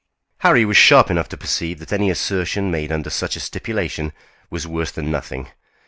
Harry 0.39 0.65
was 0.65 0.77
sharp 0.77 1.11
enough 1.11 1.29
to 1.29 1.37
perceive 1.37 1.77
that 1.77 1.93
any 1.93 2.09
assertion 2.09 2.71
made 2.71 2.91
under 2.91 3.11
such 3.11 3.35
a 3.35 3.39
stipulation 3.39 4.13
was 4.49 4.65
worse 4.65 4.89
than 4.89 5.11
nothing. 5.11 5.51